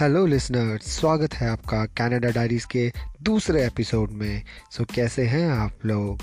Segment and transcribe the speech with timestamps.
[0.00, 2.92] Hello listeners स्वागत है आपका कनाडा डायरीज के
[3.22, 6.22] दूसरे एपिसोड में। सो so, कैसे हैं आप लोग?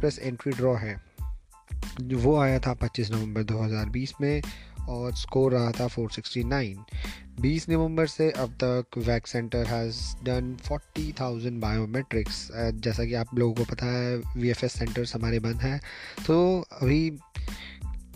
[0.00, 1.02] प्रेस एंट्री ड्रॉ है।
[2.02, 4.42] वो आया था 25 नवंबर 2020 में
[4.88, 6.76] और स्कोर रहा था 469
[7.40, 13.54] 20 नवंबर से अब तक VAC centre has done 40,000 biometrics जैसा कि आप लोगों
[13.54, 15.80] को पता है वीएफएस सेंटर्स हमारे बंद हैं।
[16.26, 17.18] तो अभी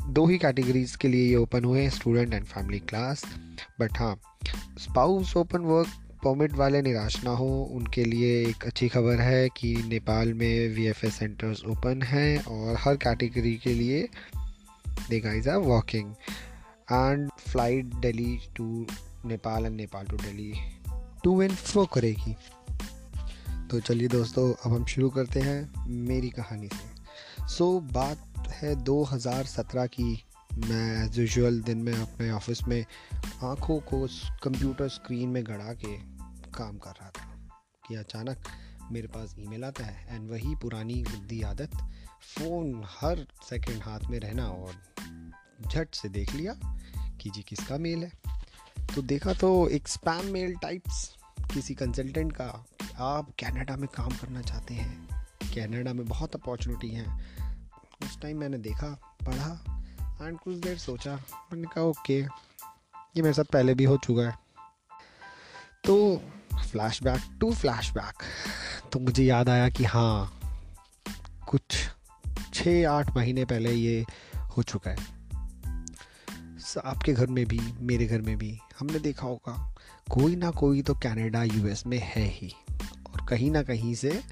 [0.09, 3.25] दो ही कैटेगरीज के लिए ये ओपन हुए हैं student and family class
[3.81, 4.21] but हाँ
[4.79, 5.89] स्पाउस ओपन वर्क
[6.25, 10.87] परमिट वाले निराश ना हो उनके लिए एक अच्छी खबर है कि नेपाल में V
[10.87, 14.09] F S centres open हैं और हर कैटेगरी के लिए
[15.11, 16.11] the guys are walking
[16.93, 18.87] and flight Delhi to
[19.27, 20.53] Nepal and Nepal to Delhi
[21.25, 22.37] to and fro करेगी.
[23.71, 26.97] तो चलिए दोस्तों अब हम शुरू करते हैं मेरी कहानी से
[27.49, 27.81] सो.
[27.81, 28.19] So, बात
[28.49, 32.85] है 2017 की। मैं एज यूजल दिन में अपने ऑफ़िस में
[33.45, 34.09] आँखों को
[34.43, 35.97] कंप्यूटर स्क्रीन में गड़ा के
[36.51, 37.49] काम कर रहा था
[37.89, 38.43] कि अचानक
[38.93, 41.71] मेरे पास ईमेल आता है एंड वही पुरानी गद्दी आदत
[42.23, 44.75] फ़ोन हर सेकंड हाथ में रहना और
[45.69, 46.55] झट से देख लिया
[47.21, 48.13] कि जी किसका मेल है।
[48.95, 51.17] तो देखा तो एक स्पैम मेल टाइप्स
[51.55, 52.67] किसी कंसल्टेंट का,
[52.99, 55.09] आप कनाडा में काम करना चाहते हैं।
[55.57, 57.37] कनाडा में बहुत अपॉर्चुनिटी हैं।
[58.03, 58.89] उस टाइम मैंने देखा,
[59.27, 64.23] पढ़ा एंड कुछ देर सोचा। मैंने कहा, ओके, ये मेरे साथ पहले भी हो चुका
[64.23, 64.35] है।
[65.85, 66.23] तो
[66.63, 68.23] flashback to flashback
[68.93, 70.41] तो मुझे याद आया कि हाँ
[71.49, 71.63] कुछ
[72.55, 74.05] छः आठ महीने पहले ये
[74.57, 75.15] हो चुका है।
[76.85, 79.53] आपके घर में भी, मेरे घर में भी, हमने देखा होगा,
[80.11, 82.53] कोई ना कोई तो कनाडा यूएस में है ही।
[83.07, 84.23] और कहीं ना कहीं से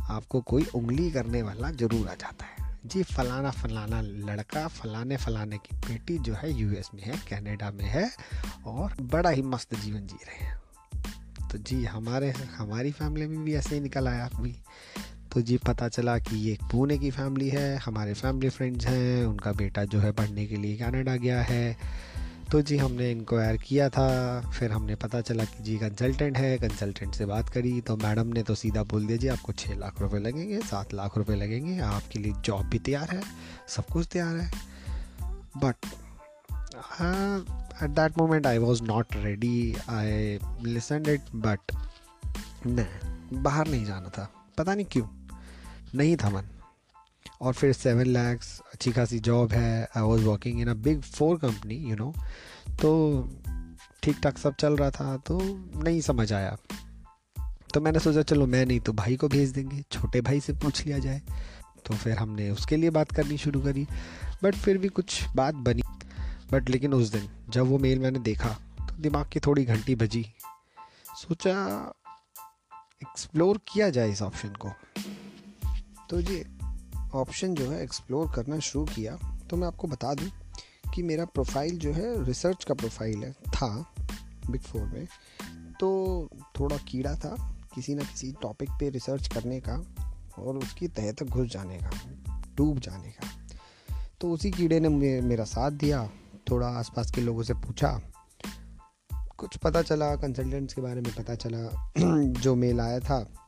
[0.00, 2.55] आपको कोई उंगली करने वाला ज़रूर आ जाता है।
[2.86, 7.84] जी, फलाना फलाना लड़का, फलाने फलाने की बेटी जो है यूएस में है कनाडा में
[7.84, 8.10] है
[8.66, 10.56] और बड़ा ही मस्त जीवन जी रहे हैं।
[11.52, 14.56] तो जी, हमारे, हमारी फैमिली में भी ऐसे ही निकल आया अभी।
[15.32, 19.52] तो जी, पता चला कि ये पुणे की फैमिली है, हमारे फैमिली फ्रेंड्स हैं, उनका
[19.52, 21.76] बेटा जो है पढ़ने के लिए कनाडा गया है।
[22.52, 27.14] तो जी हमने इंक्वायर किया था, फिर हमने पता चला कि जी कंसल्टेंट है कंसल्टेंट
[27.14, 30.18] से बात करी तो मैडम ने तो सीधा बोल दिया, जी आपको छः लाख रुपए
[30.18, 33.22] लगेंगे, सात लाख रुपए लगेंगे, आपके लिए जॉब भी तैयार है,
[33.68, 34.50] सब कुछ तैयार है।
[35.56, 35.86] But
[37.82, 41.72] at that moment I was not ready I listen it but
[42.66, 45.06] नहीं बाहर नहीं जाना था। पता नहीं क्यों,
[45.94, 46.48] नहीं था मन।
[47.40, 51.38] और फिर सेवन लैक्स अच्छी खासी जॉब है I was working in a big four
[51.38, 52.12] company you know
[52.80, 52.90] तो
[54.02, 55.38] ठीक ठाक सब चल रहा था तो
[55.82, 56.56] नहीं समझ आया।
[57.74, 60.84] तो मैंने सोचा, चलो मैं नहीं तो भाई को भेज देंगे, छोटे भाई से पूछ
[60.86, 61.20] लिया जाए।
[61.86, 63.86] तो फिर हमने उसके लिए बात करनी शुरू करी
[64.42, 65.82] बट फिर भी कुछ बात बनी।
[66.52, 68.48] बट लेकिन उस दिन, जब वो मेल मैंने देखा
[68.80, 70.24] तो दिमाग की थोड़ी घंटी बजी।
[71.16, 71.52] सोचा
[73.02, 74.72] एक्सप्लोर किया जाए इस ऑप्शन को।
[76.10, 76.44] तो जी
[77.16, 79.16] ऑप्शन जो है एक्सप्लोर करना शुरू किया
[79.50, 80.30] तो मैं आपको बता दूँ
[80.94, 83.94] कि मेरा प्रोफ़ाइल जो है रिसर्च का प्रोफ़ाइल है, था
[84.50, 85.06] बिग फोर में।
[85.80, 86.28] तो
[86.60, 87.34] थोड़ा कीड़ा था,
[87.74, 89.74] किसी ना किसी टॉपिक पे रिसर्च करने का
[90.38, 93.28] और उसकी तह तक घुस जाने का, डूब जाने का।
[94.20, 96.08] तो उसी कीड़े ने मेरा साथ दिया,
[96.50, 98.00] थोड़ा आसपास के लोगों से पूछा।
[99.36, 101.92] कुछ पता चला कंसल्टेंट्स के बारे में पता चला,
[102.40, 103.45] जो मेल आया था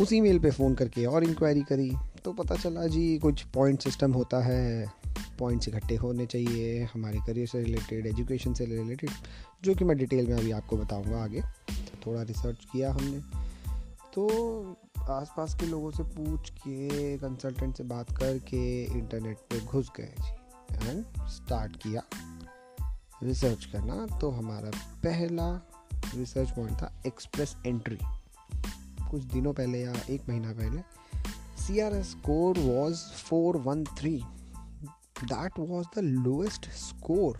[0.00, 1.92] उसी मेल पे फ़ोन करके और इंक्वायरी करी।
[2.24, 4.92] तो पता चला जी, कुछ पॉइंट सिस्टम होता है।
[5.38, 9.10] पॉइंट्स इकट्ठे होने चाहिए हमारे करियर से रिलेटेड एजुकेशन से रिलेटेड
[9.64, 11.42] जो कि मैं डिटेल में अभी आपको बताऊँगा आगे।
[12.06, 13.20] थोड़ा रिसर्च किया हमने।
[14.14, 14.28] तो
[14.98, 20.88] आसपास के लोगों से पूछ के कंसल्टेंट से बात करके इंटरनेट पे घुस गए जी।
[20.88, 22.02] एंड स्टार्ट किया।
[23.22, 24.70] रिसर्च करना तो हमारा
[25.02, 25.68] पहला
[26.14, 27.98] रिसर्च पॉइंट था एक्सप्रेस एंट्री
[29.14, 30.80] कुछ दिनों पहले या एक महीना पहले
[31.62, 34.16] C R S score was four one three
[35.24, 37.38] that was the lowest score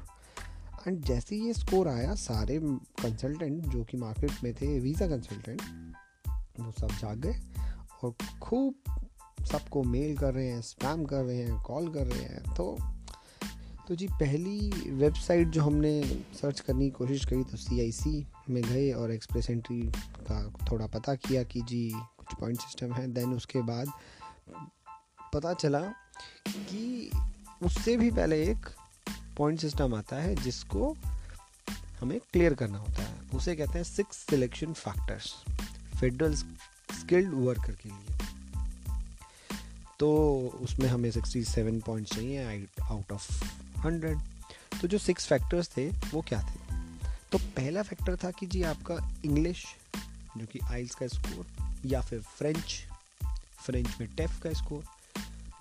[0.89, 2.59] and जैसे ये स्कोर आया, सारे
[3.03, 5.63] कंसल्टेंट जो कि मार्केट में थे वीज़ा कंसल्टेंट
[6.61, 7.41] वो सब जाग गए
[8.03, 8.75] और खूब
[9.47, 12.77] सबको मेल कर रहे हैं स्पैम कर रहे हैं कॉल कर रहे हैं। तो
[13.89, 18.93] तो जी, पहली वेबसाइट जो हमने सर्च करने की कोशिश करी तो CIC में गए
[18.93, 19.83] और एक्सप्रेस एंट्री
[20.31, 23.87] का थोड़ा पता किया कि जी, कुछ पॉइंट सिस्टम है। देन उसके बाद
[25.35, 25.81] पता चला
[26.49, 27.11] कि
[27.63, 28.67] उससे भी पहले एक
[29.37, 30.97] पॉइंट सिस्टम आता है जिसको
[32.01, 35.35] हमें क्लियर करना होता है। उसे कहते हैं six selection factors
[36.01, 38.19] federal skilled worker के लिए।
[39.99, 43.45] तो उसमें हमें सिक्सटी सेवन पॉइंट्स चाहिए आउट ऑफ़
[43.85, 44.19] हंड्रेड।
[44.83, 46.65] तो जो सिक्स फैक्टर्स थे, वो क्या थे?
[47.33, 49.65] तो पहला फैक्टर था कि जी आपका इंग्लिश
[50.39, 51.47] जो कि आइल्स का स्कोर
[51.87, 52.83] या फिर फ्रेंच
[53.67, 54.85] फ्रेंच में टेफ का स्कोर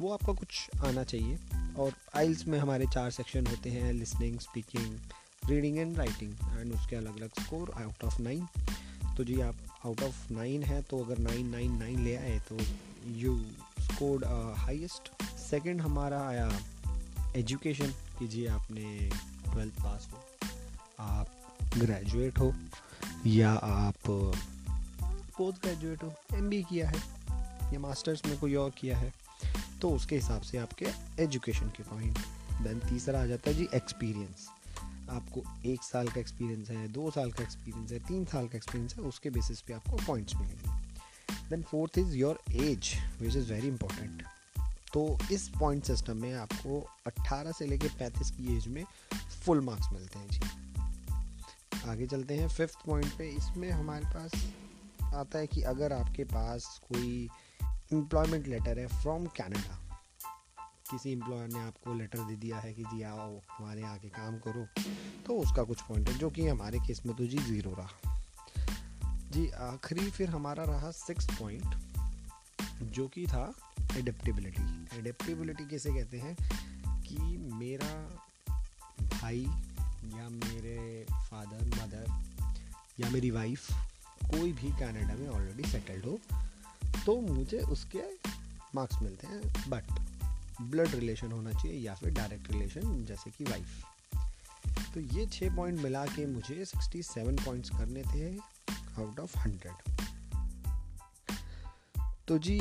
[0.01, 1.39] वो आपका कुछ आना चाहिए।
[1.79, 4.99] और आइल्स में हमारे चार सेक्शन होते हैं listening speaking
[5.49, 8.47] reading and writing and उसके अलग अलग स्कोर आउट ऑफ़ नाइन
[9.17, 9.55] तो जी आप
[9.85, 12.57] आउट ऑफ़ नाइन है तो अगर नाइन नाइन नाइन ले आए तो
[13.07, 13.45] यू
[13.79, 14.25] स्कोर्ड
[14.57, 16.59] हाइस्ट सेकंड हमारा आया
[17.35, 19.09] एजुकेशन कीजिए आपने
[19.45, 20.19] ट्वेल्थ पास हो।
[20.99, 21.27] आप
[21.77, 22.53] ग्रेजुएट हो
[23.27, 24.09] या आप
[25.37, 27.01] पोस्ट ग्रेजुएट हो एमबी किया है
[27.73, 29.11] या मास्टर्स में कोई और किया है
[29.81, 30.87] तो उसके हिसाब से आपके
[31.23, 32.17] एजुकेशन के पॉइंट।
[32.61, 34.47] देन तीसरा आ जाता है जी एक्सपीरियंस
[35.11, 38.95] आपको एक साल का एक्सपीरियंस है, दो साल का एक्सपीरियंस है, तीन साल का एक्सपीरियंस
[38.95, 43.67] है, उसके बेसिस पे आपको पॉइंट्स मिलेंगे। Then fourth is your age which is very
[43.67, 44.23] important
[44.93, 48.83] तो इस पॉइंट सिस्टम में आपको 18 से लेकर 35 की एज में
[49.45, 55.39] फुल मार्क्स मिलते हैं, जी। आगे चलते हैं फिफ्थ पॉइंट पे। इसमें हमारे पास आता
[55.39, 57.29] है कि अगर आपके पास कोई
[57.93, 59.79] एम्प्लॉयमेंट लेटर है फ्रॉम कैनेडा
[60.91, 64.37] किसी एम्प्लॉयर ने आपको लेटर दे दिया है कि जी आओ, हमारे यहाँ के काम
[64.37, 64.65] करो
[65.25, 68.21] तो उसका कुछ पॉइंट है, जो कि हमारे केस में तो जी ज़ीरो रहा।
[69.31, 71.75] जी, आखिरी फिर हमारा रहा सिक्स पॉइंट
[72.83, 73.53] जो कि था
[73.97, 76.35] एडेप्टेबिलिटी एडेप्टेबिलिटी कैसे कहते हैं?
[77.03, 78.21] कि मेरा
[78.99, 79.41] भाई
[80.05, 82.23] या मेरे फादर मदर
[82.99, 83.71] या मेरी वाइफ
[84.23, 86.19] कोई भी कनाडा में ऑलरेडी सेटल्ड हो
[87.05, 88.03] तो मुझे उसके
[88.75, 89.83] मार्क्स मिलते हैं बट
[90.61, 93.85] ब्लड रिलेशन होना चाहिए या फिर डायरेक्ट रिलेशन जैसे कि वाइफ
[94.93, 98.37] तो ये छः पॉइंट मिला के मुझे सिक्सटी सेवन पॉइंट्स करने थे
[99.01, 99.97] आउट ऑफ़ हंड्रेड
[102.27, 102.59] तो जी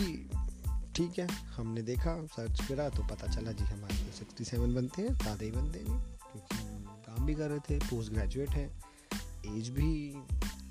[0.96, 5.02] ठीक है, हमने देखा सर्च करा तो पता चला जी हमारे तो सिक्सटी सेवन बनते
[5.02, 9.56] हैं, ज़्यादा ही बनते हैं क्योंकि हम काम भी कर रहे थे पोस्ट ग्रेजुएट हैं
[9.56, 9.88] एज भी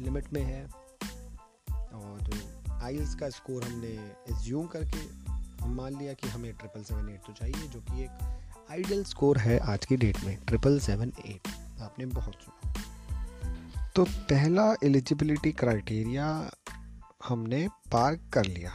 [0.02, 0.64] लिमिट में है।
[1.94, 2.30] और
[2.84, 3.88] आइल्स का स्कोर हमने
[4.32, 5.00] एज्यूम करके
[5.64, 9.38] हम मान लिया कि हमें ट्रिपल सेवन एट तो चाहिए, जो कि एक आइडियल स्कोर
[9.38, 11.48] है आज की डेट में ट्रिपल सेवन एट
[11.82, 16.28] आपने बहुत सुना तो पहला एलिजिबिलिटी क्राइटेरिया
[17.28, 18.72] हमने पार कर लिया।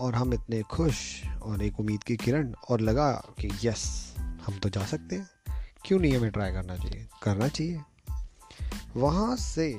[0.00, 4.68] और हम इतने खुश और एक उम्मीद की किरण और लगा कि यस हम तो
[4.68, 5.30] जा सकते हैं।
[5.84, 7.08] क्यों नहीं हमें ट्राई करना चाहिए?
[7.22, 7.80] करना चाहिए।
[8.96, 9.78] वहाँ से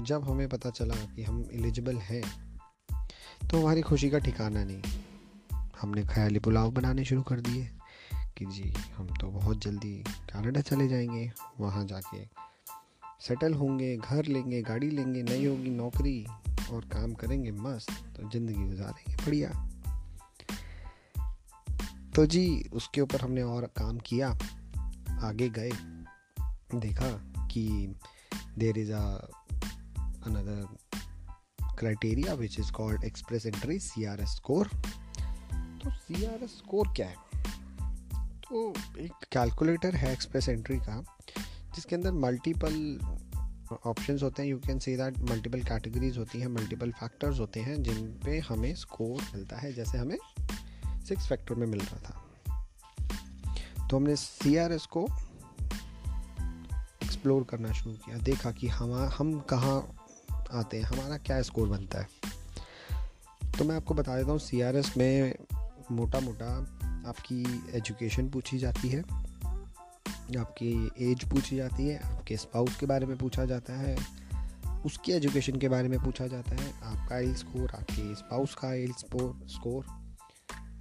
[0.00, 2.60] जब हमें पता चला कि हम एलिजिबल हैं
[3.50, 4.82] तो हमारी खुशी का ठिकाना नहीं।
[5.80, 7.70] हमने ख्याली पुलाव बनाने शुरू कर दिए
[8.36, 12.24] कि जी, हम तो बहुत जल्दी कनाडा चले जाएँगे। वहाँ जाके
[13.20, 16.26] सेटल होंगे, घर लेंगे, गाड़ी लेंगे, नई होगी, नौकरी
[16.72, 19.50] और काम करेंगे मस्त तो ज़िंदगी गुजारेंगे बढ़िया।
[22.16, 24.30] तो जी, उसके ऊपर हमने और काम किया,
[25.22, 25.70] आगे गए,
[26.74, 27.10] देखा
[27.46, 27.94] कि
[28.58, 30.76] there is another
[32.44, 34.68] is called express entry C R S score
[35.82, 37.16] तो सी आर एस स्कोर क्या है?
[38.44, 41.04] तो एक कैलकुलेटर है एक्सप्रेस एंट्री का,
[41.74, 42.98] जिसके अंदर मल्टीपल
[43.86, 44.48] ऑप्शंस होते हैं.
[44.48, 48.74] You can see that multiple categories होती हैं मल्टीपल फैक्टर्स होते हैं जिन पे हमें
[48.74, 49.72] स्कोर मिलता है.
[49.72, 50.18] जैसे हमें
[51.08, 52.18] सिक्स फैक्टर में मिल रहा था.
[53.88, 55.06] तो हमने सी आर एस को
[57.04, 58.16] एक्सप्लोर करना शुरू किया.
[58.16, 59.96] देखा कि हम हम कहाँ
[60.52, 62.08] आते हैं, हमारा क्या स्कोर बनता है.
[63.58, 65.34] तो मैं आपको बता देता हूँ सी आर एस में
[65.90, 66.48] मोटा मोटा
[67.08, 69.04] आपकी एजुकेशन पूछी जाती है.
[70.36, 73.96] आपकी एज पूछी जाती है, आपके स्पाउस के बारे में पूछा जाता है,
[74.86, 78.92] उसकी एजुकेशन के बारे में पूछा जाता है, आपका एल स्कोर आपके स्पाउस का L
[78.92, 79.84] score score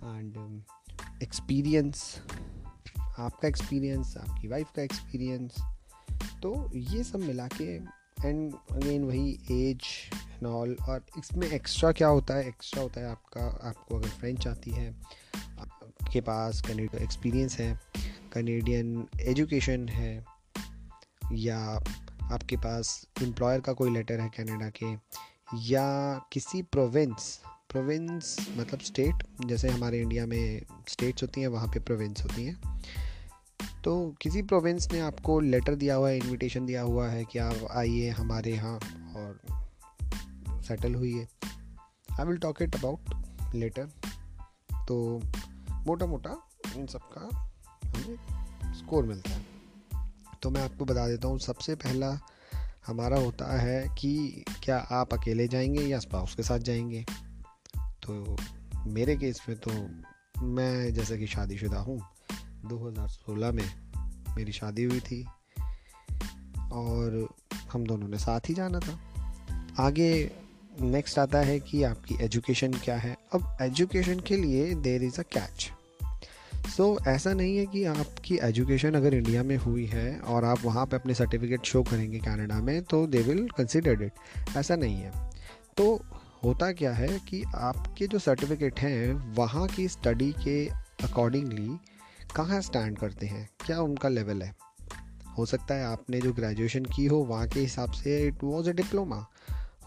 [0.03, 0.63] and
[1.23, 2.21] experience
[3.19, 5.61] आपका एक्सपीरियंस आपकी वाइफ का एक्सपीरियंस
[6.43, 7.75] तो ये सब मिला के
[8.27, 12.47] एंड अगेन वही एज एंड ऑल और इसमें एक्स्ट्रा क्या होता है?
[12.47, 14.89] एक्स्ट्रा होता है आपका, आपको अगर फ्रेंच आती है,
[15.59, 17.79] आपके पास कनेडियन एक्सपीरियंस है
[18.31, 20.25] कनेडियन एजुकेशन है,
[21.33, 21.59] या
[22.31, 24.93] आपके पास एम्प्लॉयर का कोई लेटर है कनाडा के,
[25.69, 31.79] या किसी प्रोविंस प्रोविंस मतलब स्टेट जैसे हमारे इंडिया में स्टेट्स होती हैं, वहाँ पे
[31.79, 32.81] प्रोविंस होती हैं।
[33.83, 37.67] तो किसी प्रोविंस ने आपको लेटर दिया हुआ है इनविटेशन दिया हुआ है कि आप
[37.71, 38.75] आइए हमारे यहाँ
[39.15, 39.39] और
[40.63, 41.27] सेटल हुई है।
[42.19, 43.89] I will talk it about later
[44.87, 45.21] तो
[45.87, 46.35] मोटा मोटा
[46.75, 47.50] इन सब का
[47.95, 48.17] हमें
[48.73, 49.45] स्कोर मिलता है।
[50.43, 52.19] तो मैं आपको बता देता हूँ, सबसे पहला
[52.87, 57.05] हमारा होता है कि क्या आप अकेले जाएँगे या स्पाउस के साथ जाएँगे?
[57.77, 58.37] तो
[58.87, 59.71] मेरे केस में तो
[60.43, 62.01] मैं जैसे कि शादीशुदा हूँ
[62.65, 63.91] 2016 में
[64.35, 65.25] मेरी शादी हुई थी
[66.71, 67.35] और
[67.71, 68.99] हम दोनों ने साथ ही जाना था।
[69.79, 70.31] आगे
[70.81, 75.23] नेक्स्ट आता है कि आपकी एजुकेशन क्या है। अब एजुकेशन के लिए there is a
[75.23, 75.71] catch
[76.77, 80.59] so so, ऐसा नहीं है कि आपकी एजुकेशन अगर इंडिया में हुई है और आप
[80.65, 84.11] वहाँ पे अपने सर्टिफिकेट शो करेंगे कनाडा में तो दे विल कंसिडर इट
[84.57, 85.11] ऐसा नहीं है।
[85.77, 86.05] तो
[86.43, 90.67] होता क्या है कि आपके जो सर्टिफिकेट हैं वहाँ की स्टडी के
[91.03, 91.77] अकॉर्डिंगली
[92.35, 93.49] कहाँ स्टैंड करते हैं?
[93.65, 94.55] क्या उनका लेवल है?
[95.37, 98.73] हो सकता है आपने जो ग्रेजुएशन की हो वहाँ के हिसाब से इट वॉज़ अ
[98.73, 99.27] डिप्लोमा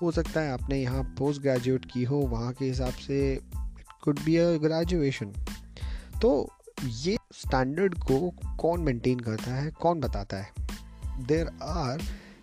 [0.03, 4.21] हो सकता है आपने यहाँ पोस्ट ग्रेजुएट की हो वहाँ के हिसाब से it could
[4.25, 5.33] be a graduation
[6.23, 10.53] तो ये स्टैंडर्ड को कौन मेंटेन करता है कौन बताता है?
[11.27, 12.03] देर आर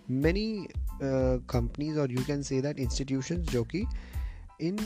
[0.09, 0.67] मैनी
[1.03, 3.85] कंपनीज़ और you can say that institution जो कि
[4.61, 4.79] इन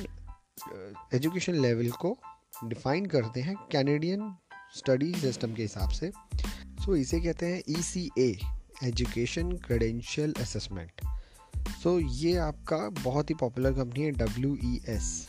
[1.13, 2.17] एजुकेशन लेवल को
[2.63, 4.35] डिफाइन करते हैं कैनेडियन
[4.77, 8.39] स्टडी सिस्टम के हिसाब से। सो so, इसे कहते हैं E C A
[8.83, 11.01] education credential assessment
[11.83, 15.27] so ये आपका बहुत ही पॉपुलर कंपनी है डब्ल्यू ई एस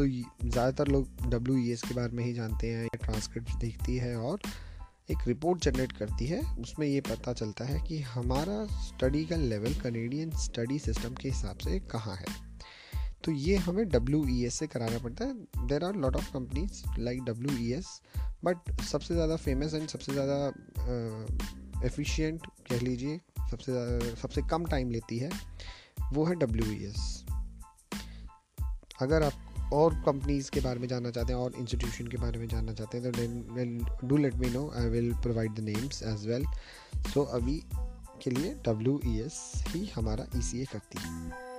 [0.00, 1.08] तो ज़्यादातर लोग
[1.70, 4.40] एस के बारे में ही जानते हैं, या ट्रांसक्रिप्ट देखती है और
[5.10, 9.74] एक रिपोर्ट जनरेट करती है। उसमें ये पता चलता है कि हमारा स्टडी का लेवल
[9.74, 12.26] कनेडियन स्टडी सिस्टम के हिसाब से कहाँ है।
[13.24, 13.84] तो ये हमें
[14.46, 17.22] एस से कराना पड़ता है। There are lot of companies like
[17.72, 18.00] S
[18.44, 25.18] but सबसे ज़्यादा फ़ेमस एंड सबसे ज़्यादा एफिशिएंट कह लीजिए, सबसे सबसे कम टाइम लेती
[25.18, 25.30] है,
[26.12, 26.34] वो है
[26.84, 27.24] एस
[29.00, 32.46] अगर आप और कंपनीज़ के बारे में जानना चाहते हैं, और इंस्टीट्यूशन के बारे में
[32.48, 33.18] जानना चाहते हैं तो
[33.54, 36.44] then do let me know I will provide the names as well
[37.12, 37.62] so अभी
[38.22, 41.49] के लिए डब्ल्यू ई एस ही हमारा ई सी ए करती है।